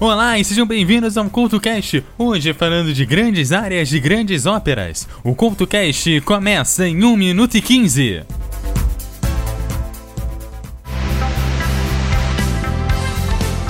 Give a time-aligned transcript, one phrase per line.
[0.00, 5.06] Olá e sejam bem-vindos ao CultoCast, hoje falando de grandes áreas de grandes óperas.
[5.22, 8.22] O CultoCast começa em 1 minuto e 15.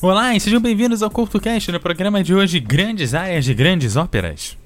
[0.03, 4.57] Olá e sejam bem-vindos ao CultoCast, no programa de hoje Grandes Áreas de Grandes Óperas.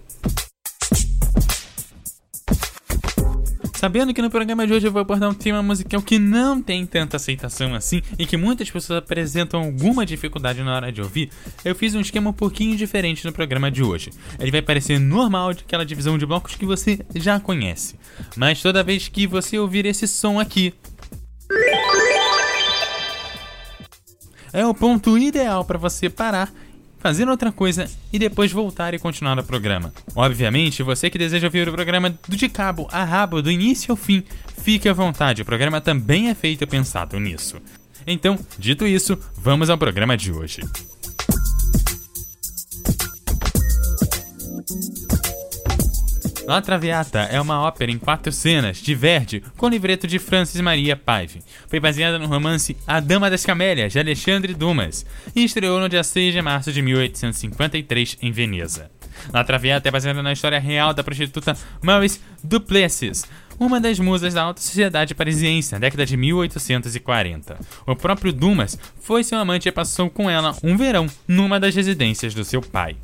[3.76, 6.88] Sabendo que no programa de hoje eu vou abordar um tema musical que não tem
[6.88, 11.30] tanta aceitação assim e que muitas pessoas apresentam alguma dificuldade na hora de ouvir,
[11.64, 14.10] eu fiz um esquema um pouquinho diferente no programa de hoje.
[14.40, 17.94] Ele vai parecer normal de aquela divisão de blocos que você já conhece,
[18.36, 20.74] mas toda vez que você ouvir esse som aqui,
[24.58, 26.52] é o ponto ideal para você parar,
[26.98, 29.94] fazer outra coisa e depois voltar e continuar o programa.
[30.16, 33.96] Obviamente, você que deseja ouvir o programa do de cabo a rabo, do início ao
[33.96, 34.24] fim,
[34.58, 37.58] fique à vontade, o programa também é feito pensado nisso.
[38.08, 40.62] Então, dito isso, vamos ao programa de hoje.
[46.48, 50.96] La Traviata é uma ópera em quatro cenas, de Verdi, com livreto de Francis Maria
[50.96, 51.42] Paive.
[51.68, 56.06] Foi baseada no romance A Dama das Camélias, de Alexandre Dumas, e estreou no dia
[56.06, 58.90] 6 de março de 1853 em Veneza.
[59.34, 63.26] La Traviata é baseada na história real da prostituta Maurice Duplessis,
[63.60, 67.58] uma das musas da alta sociedade parisiense na década de 1840.
[67.86, 72.34] O próprio Dumas foi seu amante e passou com ela um verão numa das residências
[72.34, 72.96] do seu pai.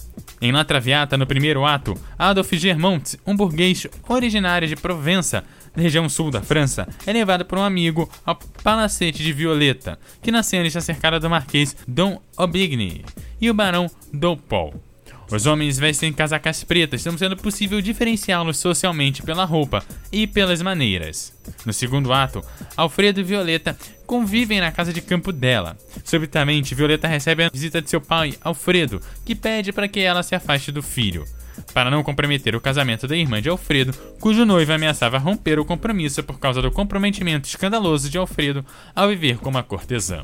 [0.42, 5.44] Em La Traviata, no primeiro ato, Adolphe Germont, um burguês originário de Provença,
[5.76, 10.44] região sul da França, é levado por um amigo ao palacete de Violeta, que na
[10.44, 13.06] cena está cercada do marquês Dom Aubigny
[13.40, 14.93] e o barão Doupol.
[15.34, 21.34] Os homens vestem casacas pretas, não sendo possível diferenciá-los socialmente pela roupa e pelas maneiras.
[21.66, 22.40] No segundo ato,
[22.78, 25.76] Alfredo e Violeta convivem na casa de campo dela.
[26.06, 30.36] Subitamente, Violeta recebe a visita de seu pai, Alfredo, que pede para que ela se
[30.36, 31.26] afaste do filho.
[31.74, 36.22] Para não comprometer o casamento da irmã de Alfredo, cujo noivo ameaçava romper o compromisso
[36.22, 38.64] por causa do comprometimento escandaloso de Alfredo
[38.96, 40.24] ao viver como uma cortesã.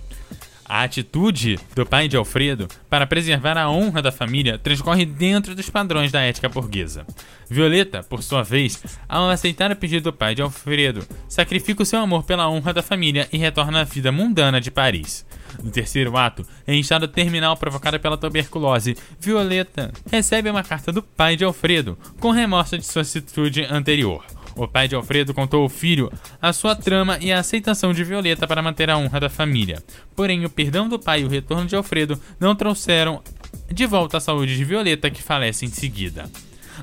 [0.69, 5.67] A atitude do pai de Alfredo para preservar a honra da família transcorre dentro dos
[5.67, 7.07] padrões da ética burguesa.
[7.49, 11.99] Violeta, por sua vez, ao aceitar o pedido do pai de Alfredo, sacrifica o seu
[11.99, 15.25] amor pela honra da família e retorna à vida mundana de Paris.
[15.63, 21.35] No terceiro ato, em estado terminal provocado pela tuberculose, Violeta recebe uma carta do pai
[21.35, 24.23] de Alfredo, com remorso de sua atitude anterior.
[24.59, 26.11] O pai de Alfredo contou ao filho
[26.41, 29.81] a sua trama e a aceitação de Violeta para manter a honra da família.
[30.13, 33.23] Porém, o perdão do pai e o retorno de Alfredo não trouxeram
[33.71, 36.29] de volta a saúde de Violeta, que falece em seguida.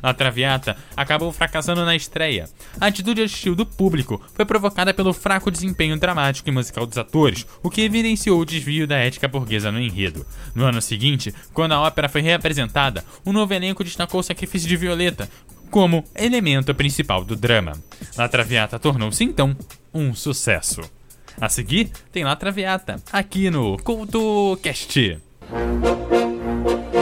[0.02, 2.48] A Traviata acabou fracassando na estreia.
[2.80, 7.46] A atitude hostil do público foi provocada pelo fraco desempenho dramático e musical dos atores,
[7.62, 10.26] o que evidenciou o desvio da ética burguesa no enredo.
[10.54, 14.76] No ano seguinte, quando a ópera foi reapresentada, o novo elenco destacou o sacrifício de
[14.76, 15.28] Violeta
[15.70, 17.72] como elemento principal do drama.
[18.16, 19.56] La Traviata tornou-se então
[19.92, 20.80] um sucesso.
[21.40, 25.18] A seguir, tem La Traviata, aqui no CultoCast.
[25.52, 26.95] Libiamo,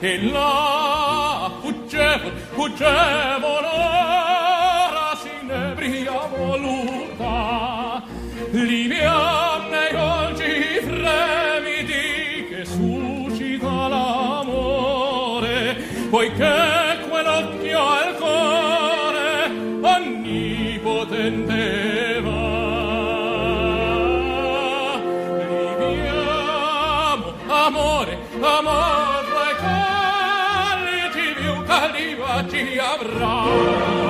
[0.00, 8.02] e là fuggevol, fuggevol ora s'inebria voluta
[8.50, 15.76] liviane colci fremiti che suscita l'amore
[16.10, 19.50] poiché quell'occhio al cuore
[19.82, 21.58] onnipotente
[27.68, 28.87] amore, amore.
[33.40, 34.07] Oh,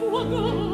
[0.00, 0.65] tuo cor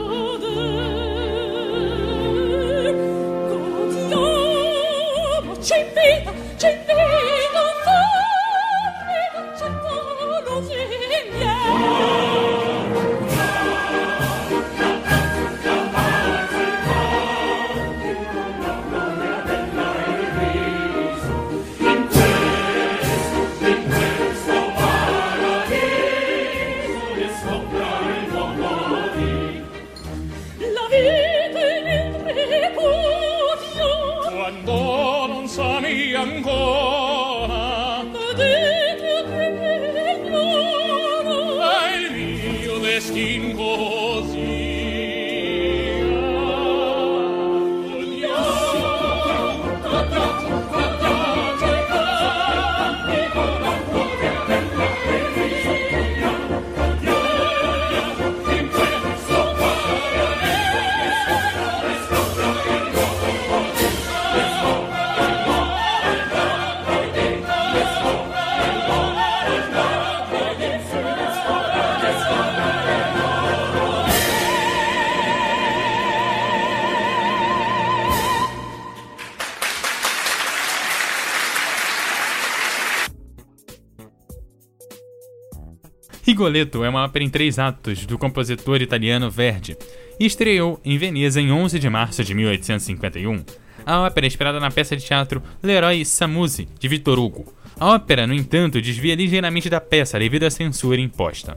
[86.43, 89.77] Rigoletto é uma ópera em três atos do compositor italiano Verdi
[90.19, 93.45] e estreou em Veneza em 11 de março de 1851.
[93.87, 97.55] A ópera é inspirada na peça de teatro L'Héroe Samusi, de Victor Hugo.
[97.79, 101.57] A ópera, no entanto, desvia ligeiramente da peça devido à censura imposta.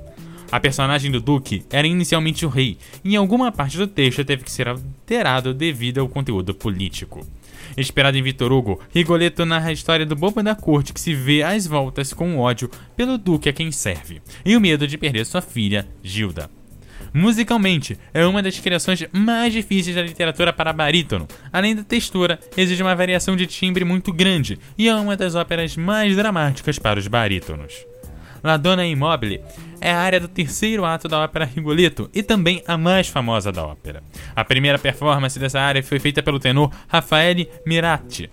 [0.51, 4.43] A personagem do Duque era inicialmente o rei, e em alguma parte do texto teve
[4.43, 7.25] que ser alterado devido ao conteúdo político.
[7.77, 11.43] Inspirado em Victor Hugo, Rigoletto narra a história do bobo da corte que se vê
[11.43, 15.41] às voltas com ódio pelo duque a quem serve, e o medo de perder sua
[15.41, 16.49] filha, Gilda.
[17.13, 21.27] Musicalmente, é uma das criações mais difíceis da literatura para barítono.
[21.51, 25.77] Além da textura, exige uma variação de timbre muito grande e é uma das óperas
[25.77, 27.85] mais dramáticas para os barítonos.
[28.45, 29.41] La Donna Immobile
[29.81, 33.65] é a área do terceiro ato da ópera Rigoletto e também a mais famosa da
[33.65, 34.03] ópera.
[34.35, 38.29] A primeira performance dessa área foi feita pelo tenor Raffaele Miratti.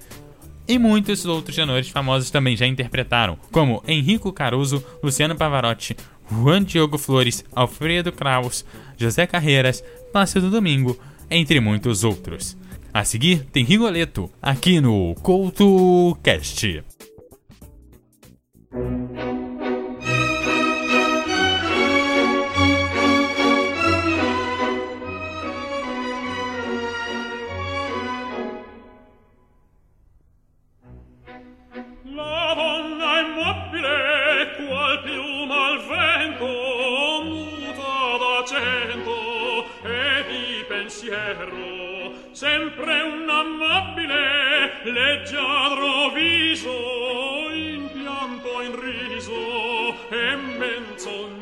[0.69, 5.97] E muitos outros tenores famosos também já interpretaram, como Enrico Caruso, Luciano Pavarotti,
[6.31, 8.67] Juan Diogo Flores, Alfredo Kraus,
[8.99, 10.95] José Carreiras, Plácido Domingo,
[11.31, 12.55] entre muitos outros.
[12.93, 16.85] A seguir tem Rigoletto, aqui no CoutoCast.
[41.35, 51.42] vero sempre un amabile leggiadro viso in pianto in riso e menzogna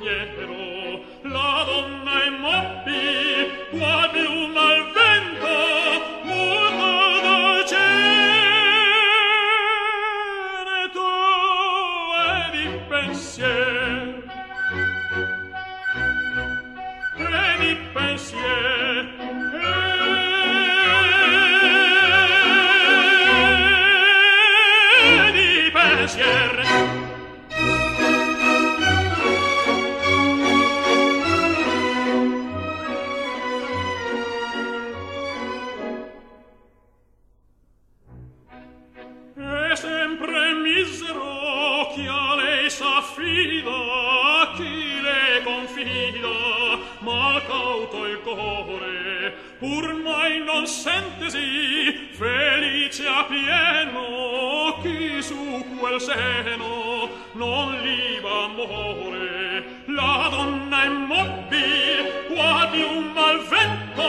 [50.70, 59.64] consente sì felice a pieno chi su quel seno non liba amore.
[59.86, 64.08] La donna immobil qua di un malvento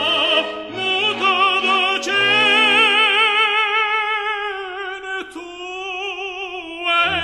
[0.70, 1.98] muta da
[5.32, 5.40] tu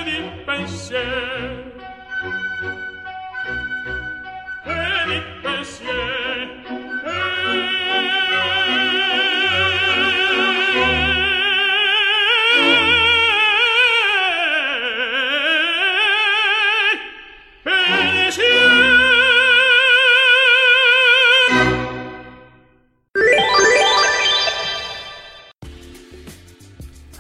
[0.00, 1.38] ed in pensiero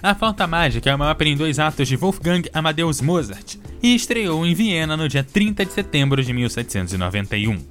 [0.08, 4.46] A Flauta Mágica é uma ópera em dois atos de Wolfgang Amadeus Mozart e estreou
[4.46, 7.62] em Viena no dia 30 de setembro de 1791.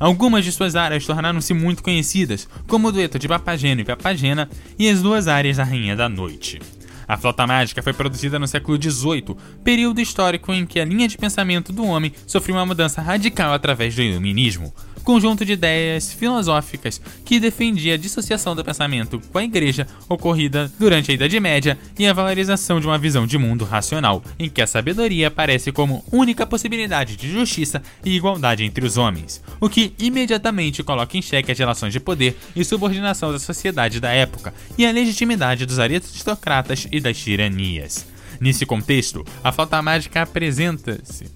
[0.00, 4.90] Algumas de suas áreas tornaram-se muito conhecidas, como o dueto de Papageno e Papagena e
[4.90, 6.60] as duas áreas da Rainha da Noite.
[7.06, 11.16] A flauta mágica foi produzida no século XVIII, período histórico em que a linha de
[11.16, 17.38] pensamento do homem sofreu uma mudança radical através do iluminismo, conjunto de ideias filosóficas que
[17.38, 22.12] defendia a dissociação do pensamento com a igreja ocorrida durante a Idade Média e a
[22.12, 27.16] valorização de uma visão de mundo racional, em que a sabedoria aparece como única possibilidade
[27.16, 31.92] de justiça e igualdade entre os homens, o que imediatamente coloca em xeque as relações
[31.92, 37.18] de poder e subordinação da sociedade da época e a legitimidade dos aristocratas e das
[37.18, 38.06] tiranias.
[38.40, 41.26] Nesse contexto, a flauta mágica apresenta-se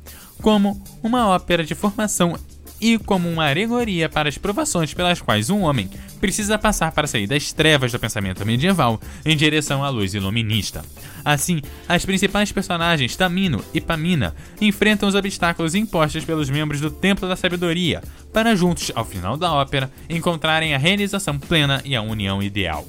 [0.41, 2.37] como uma ópera de formação
[2.81, 5.89] e como uma alegoria para as provações pelas quais um homem
[6.21, 10.85] precisa passar para sair das trevas do pensamento medieval em direção à luz iluminista.
[11.25, 17.29] Assim, as principais personagens Tamino e Pamina enfrentam os obstáculos impostos pelos membros do Templo
[17.29, 22.43] da Sabedoria para juntos, ao final da ópera, encontrarem a realização plena e a união
[22.43, 22.87] ideal.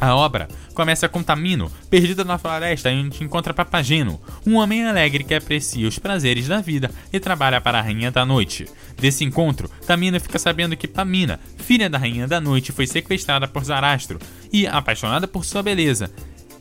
[0.00, 0.48] A obra
[0.78, 5.98] começa com Tamino, perdido na floresta onde encontra Papageno, um homem alegre que aprecia os
[5.98, 8.64] prazeres da vida e trabalha para a Rainha da Noite.
[8.96, 13.64] Desse encontro, Tamino fica sabendo que Pamina, filha da Rainha da Noite, foi sequestrada por
[13.64, 14.20] Zarastro
[14.52, 16.12] e, apaixonada por sua beleza,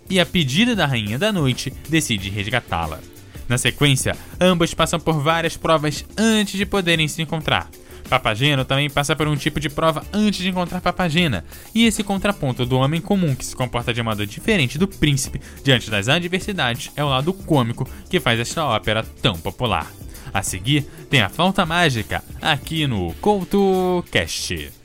[0.09, 2.99] e a pedido da Rainha da Noite, decide resgatá-la.
[3.47, 7.69] Na sequência, ambos passam por várias provas antes de poderem se encontrar.
[8.07, 11.45] Papageno também passa por um tipo de prova antes de encontrar Papagena,
[11.75, 15.91] e esse contraponto do homem comum que se comporta de modo diferente do príncipe diante
[15.91, 19.91] das adversidades é o lado cômico que faz esta ópera tão popular.
[20.33, 24.76] A seguir, tem a flauta mágica aqui no CoutoCast.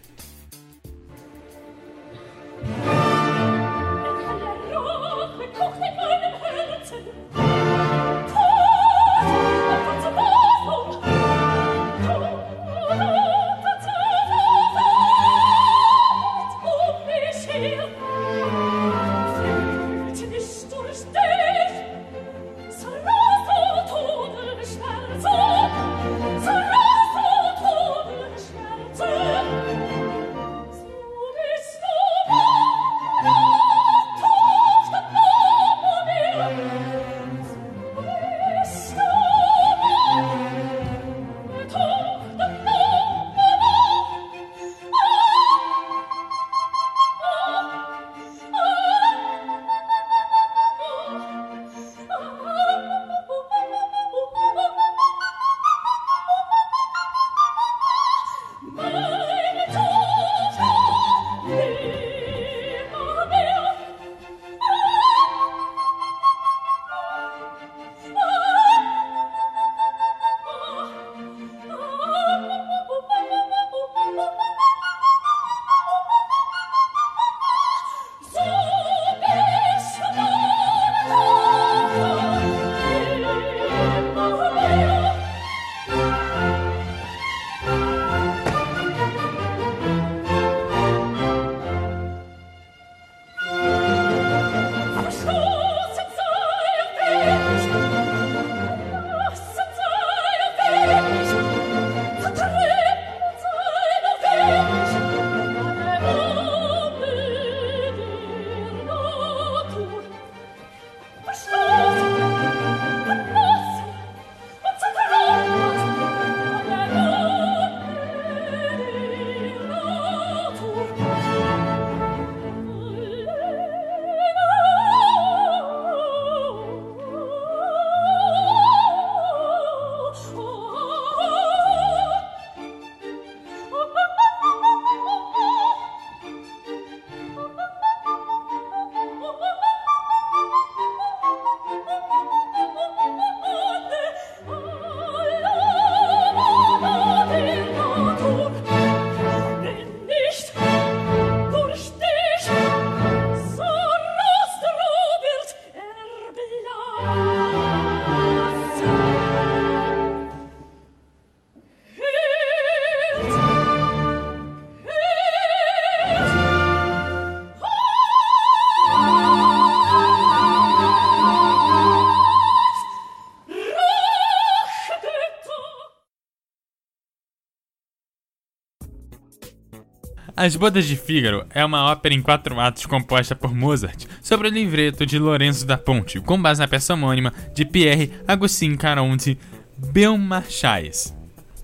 [180.42, 184.50] As Bodas de Fígaro é uma ópera em quatro atos composta por Mozart sobre o
[184.50, 189.38] livreto de Lorenzo da Ponte, com base na peça homônima de Pierre Agustin Caronte
[189.78, 191.14] Belmarchais.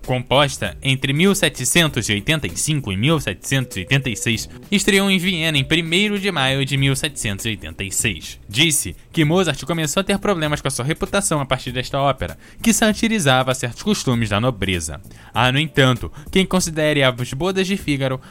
[0.05, 8.39] Composta entre 1785 e 1786, estreou em Viena em 1 de maio de 1786.
[8.47, 12.37] Disse que Mozart começou a ter problemas com a sua reputação a partir desta ópera,
[12.63, 15.01] que satirizava certos costumes da nobreza.
[15.33, 18.21] Há, no entanto, quem considere As Bodas de Fígaro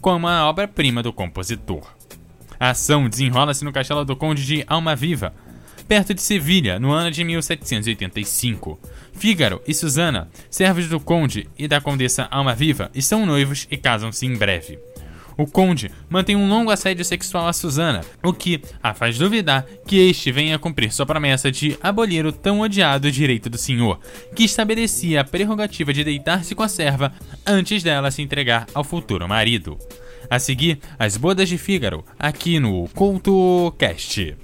[0.00, 1.82] como a obra-prima do compositor.
[2.58, 5.34] A ação desenrola-se no castelo do Conde de Almaviva,
[5.86, 8.78] perto de Sevilha, no ano de 1785.
[9.12, 14.36] Fígaro e Susana, servos do conde e da condessa Almaviva, estão noivos e casam-se em
[14.36, 14.78] breve.
[15.36, 19.96] O conde mantém um longo assédio sexual a Susana, o que a faz duvidar que
[19.96, 23.98] este venha cumprir sua promessa de abolir o tão odiado direito do senhor,
[24.34, 27.12] que estabelecia a prerrogativa de deitar-se com a serva
[27.46, 29.78] antes dela se entregar ao futuro marido.
[30.30, 34.43] A seguir, as bodas de Fígaro, aqui no Culto Cast.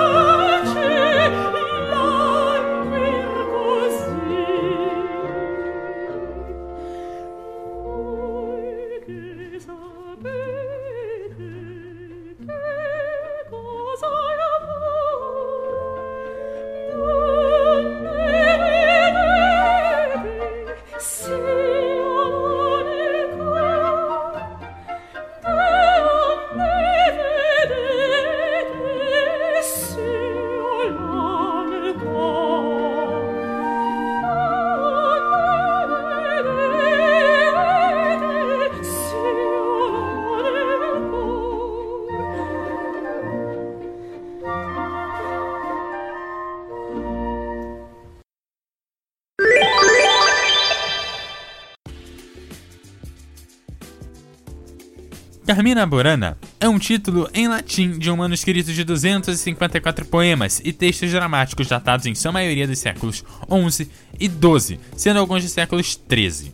[55.53, 61.11] Carmina Burana é um título em latim de um manuscrito de 254 poemas e textos
[61.11, 63.21] dramáticos datados em sua maioria dos séculos
[63.69, 66.53] XI e XII, sendo alguns dos séculos XIII.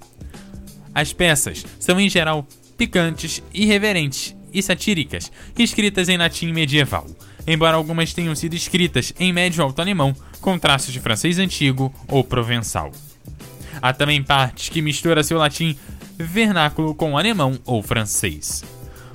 [0.96, 7.06] As peças são em geral picantes, irreverentes e satíricas, escritas em latim medieval,
[7.46, 12.24] embora algumas tenham sido escritas em médio alto alemão com traços de francês antigo ou
[12.24, 12.92] provençal.
[13.80, 15.78] Há também partes que misturam seu latim
[16.18, 18.64] vernáculo com alemão ou francês.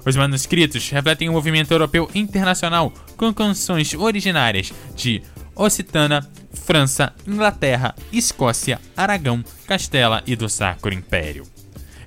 [0.05, 5.23] Os manuscritos refletem o movimento europeu internacional com canções originárias de
[5.55, 11.47] Occitana, França, Inglaterra, Escócia, Aragão, Castela e do Sacro Império.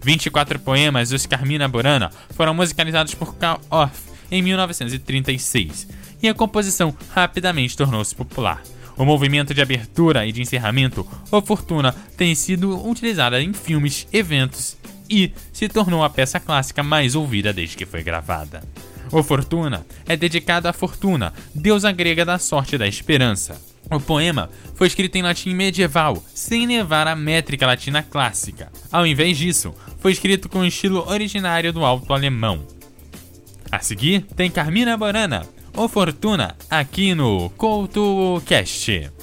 [0.01, 5.88] 24 poemas dos Carmina Burana foram musicalizados por Karl Orff em 1936
[6.21, 8.62] e a composição rapidamente tornou-se popular.
[8.97, 14.77] O movimento de abertura e de encerramento, ou fortuna, tem sido utilizada em filmes, eventos
[15.10, 18.63] e se tornou a peça clássica mais ouvida desde que foi gravada.
[19.12, 23.62] O Fortuna é dedicado à Fortuna, deusa grega da sorte e da esperança.
[23.89, 28.72] O poema foi escrito em latim medieval, sem levar a métrica latina clássica.
[28.91, 32.65] Ao invés disso, foi escrito com o estilo originário do alto alemão.
[33.72, 39.14] A seguir, tem Carmina Borana, O Fortuna, aqui no CoutoCast.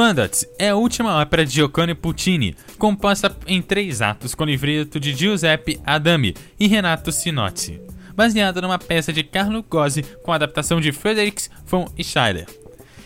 [0.00, 5.14] Turandot é a última ópera de Giovanni Puccini, composta em três atos com livreto de
[5.14, 7.78] Giuseppe Adami e Renato Sinotti,
[8.16, 12.46] baseada numa peça de Carlo Gozzi com adaptação de Friedrich von Schiller.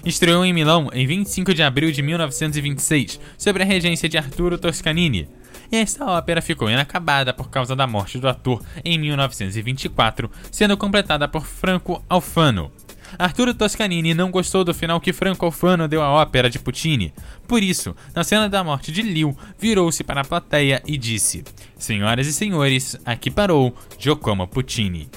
[0.05, 5.29] Estreou em Milão em 25 de abril de 1926, sob a regência de Arturo Toscanini.
[5.73, 11.27] E esta ópera ficou inacabada por causa da morte do ator em 1924, sendo completada
[11.27, 12.71] por Franco Alfano.
[13.19, 17.13] Arturo Toscanini não gostou do final que Franco Alfano deu à ópera de Puccini.
[17.47, 21.45] Por isso, na cena da morte de Liu, virou-se para a plateia e disse:
[21.77, 25.09] Senhoras e senhores, aqui parou Giacomo Puccini.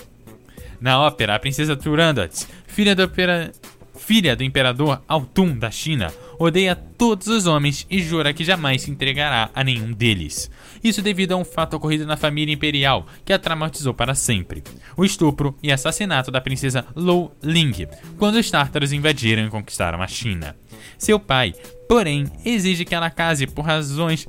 [0.79, 3.51] Na ópera, a princesa Turandot, filha do, opera...
[3.97, 8.91] filha do imperador Altum da China, odeia todos os homens e jura que jamais se
[8.91, 10.49] entregará a nenhum deles.
[10.83, 14.63] Isso devido a um fato ocorrido na família imperial que a traumatizou para sempre:
[14.95, 20.07] o estupro e assassinato da princesa Lou Ling, quando os tártaros invadiram e conquistaram a
[20.07, 20.55] China.
[20.97, 21.53] Seu pai,
[21.89, 24.27] porém, exige que ela case por razões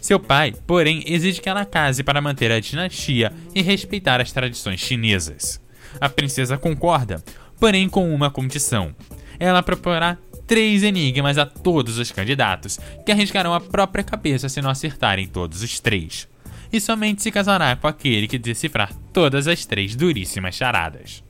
[0.00, 4.80] seu pai, porém, exige que ela case para manter a dinastia e respeitar as tradições
[4.80, 5.60] chinesas.
[6.00, 7.22] A princesa concorda,
[7.58, 8.94] porém com uma condição.
[9.38, 14.70] Ela proporá três enigmas a todos os candidatos, que arriscarão a própria cabeça se não
[14.70, 16.26] acertarem todos os três.
[16.72, 21.22] E somente se casará com aquele que decifrar todas as três duríssimas charadas.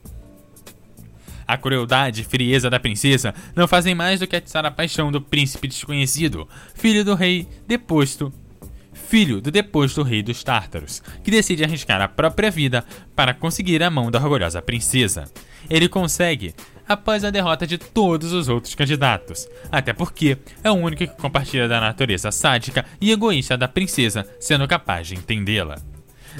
[1.47, 5.21] A crueldade e frieza da princesa não fazem mais do que atiçar a paixão do
[5.21, 8.33] príncipe desconhecido, filho do rei deposto
[9.09, 12.85] filho do deposto rei dos Tártaros, que decide arriscar a própria vida
[13.17, 15.25] para conseguir a mão da orgulhosa princesa.
[15.71, 16.55] Ele consegue,
[16.87, 21.67] após a derrota de todos os outros candidatos, até porque é o único que compartilha
[21.67, 25.79] da natureza sádica e egoísta da princesa, sendo capaz de entendê-la.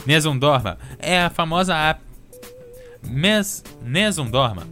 [0.05, 2.01] Nesundorma é a famosa ap...
[3.03, 3.65] Mes...
[3.83, 4.67] Nesundorma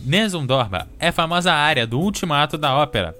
[0.00, 3.14] Nesundorma é a famosa área do último ato da ópera,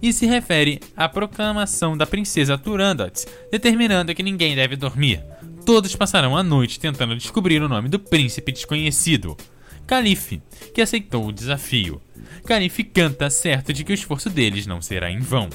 [0.00, 5.22] e se refere à proclamação da princesa Turandot, determinando que ninguém deve dormir.
[5.64, 9.36] Todos passarão a noite tentando descobrir o nome do príncipe desconhecido,
[9.86, 10.42] Calife,
[10.74, 12.02] que aceitou o desafio.
[12.44, 15.48] Calife canta certo de que o esforço deles não será em vão.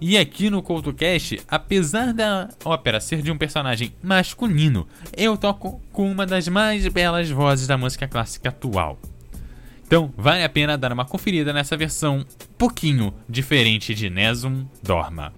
[0.00, 6.10] E aqui no CoutoCast, apesar da ópera ser de um personagem masculino, eu toco com
[6.10, 8.98] uma das mais belas vozes da música clássica atual.
[9.88, 12.22] Então, vale a pena dar uma conferida nessa versão
[12.58, 15.32] pouquinho diferente de Nesum Dorma.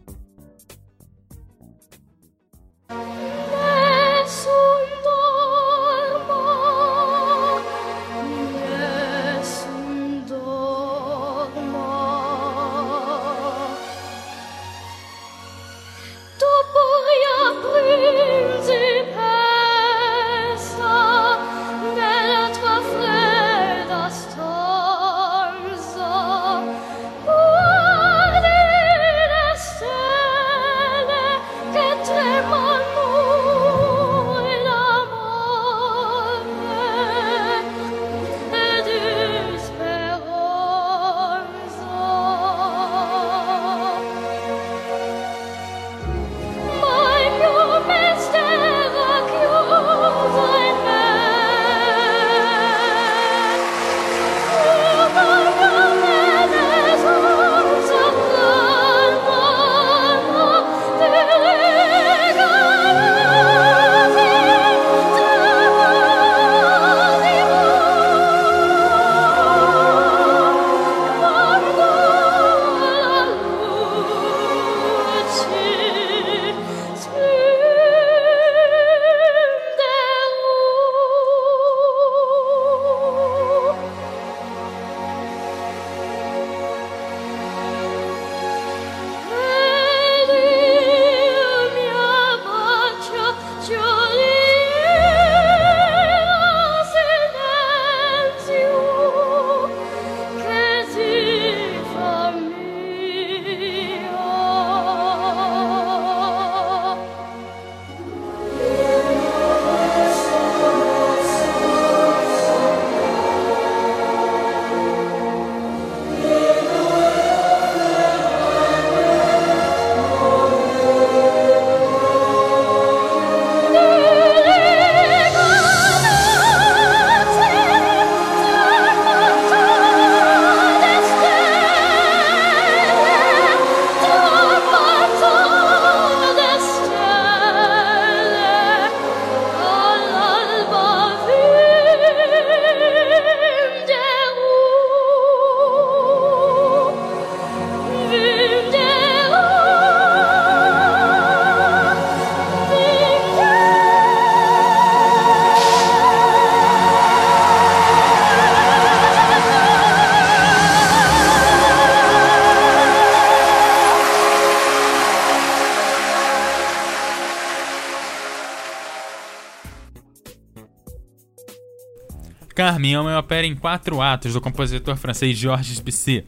[172.81, 176.25] Carmen é uma ópera em quatro atos do compositor francês Georges Bizet,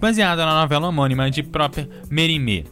[0.00, 2.66] baseada na novela homônima de própria Mérimée.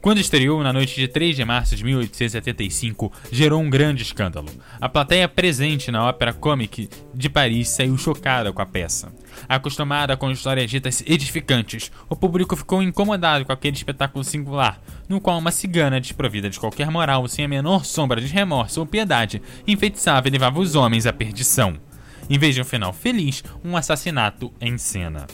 [0.00, 4.48] Quando estreou na noite de 3 de março de 1875, gerou um grande escândalo.
[4.80, 9.12] A plateia presente na Ópera Comique de Paris saiu chocada com a peça.
[9.46, 15.38] Acostumada com histórias ditas edificantes, o público ficou incomodado com aquele espetáculo singular, no qual
[15.38, 20.28] uma cigana desprovida de qualquer moral, sem a menor sombra de remorso ou piedade, enfeitiçava
[20.28, 21.78] e levava os homens à perdição.
[22.32, 25.26] Em vez de um final feliz, um assassinato em cena.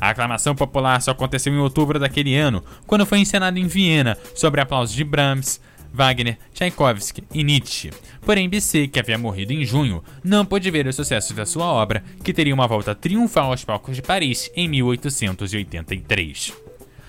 [0.00, 4.60] A aclamação popular só aconteceu em outubro daquele ano, quando foi encenado em Viena, sob
[4.60, 5.60] aplausos de Brahms,
[5.92, 7.90] Wagner, Tchaikovsky e Nietzsche.
[8.24, 12.04] Porém, Bizet, que havia morrido em junho, não pôde ver o sucesso da sua obra,
[12.22, 16.52] que teria uma volta triunfal aos palcos de Paris em 1883.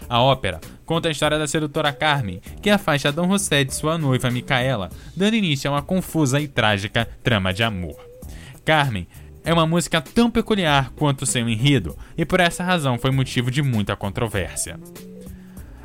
[0.09, 4.31] A ópera conta a história da sedutora Carmen, que afasta Dom José de sua noiva
[4.31, 8.09] Micaela, dando início a uma confusa e trágica trama de amor.
[8.69, 9.07] Carmen
[9.43, 13.61] é uma música tão peculiar quanto seu enredo, e por essa razão foi motivo de
[13.61, 14.79] muita controvérsia.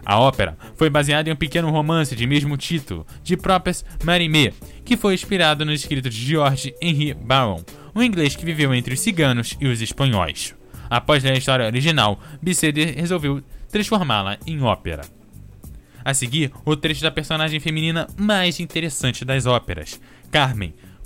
[0.05, 4.53] A ópera foi baseada em um pequeno romance de mesmo título, de próprias Marimé,
[4.85, 7.65] que foi inspirado no escrito de George Henry Baron,
[7.95, 10.55] um inglês que viveu entre os ciganos e os espanhóis.
[10.91, 15.03] Após ler a história original, Biceder resolveu transformá-la em ópera.
[16.05, 19.99] A seguir, o trecho da personagem feminina mais interessante das óperas,
[20.31, 20.75] Carmen,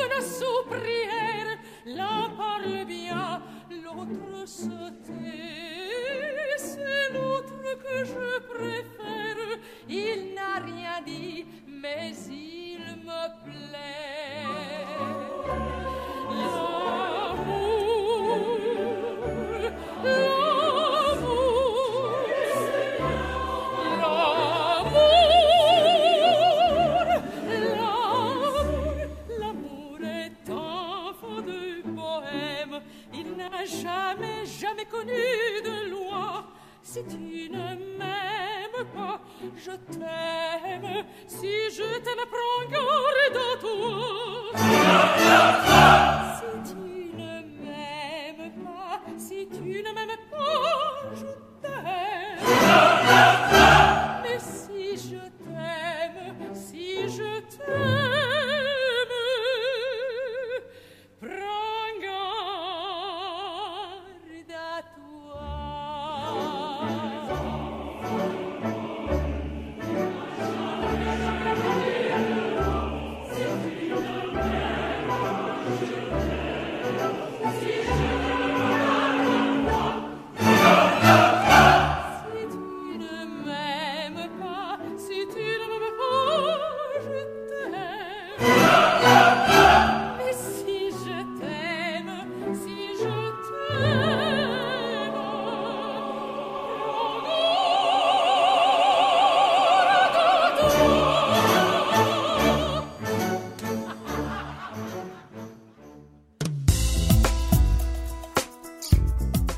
[0.00, 6.56] menace aux prières, l'un parle bien, l'autre se tait.
[6.56, 9.58] C'est l'autre que je préfère,
[9.88, 14.69] il n'a rien dit, mais il me plaît.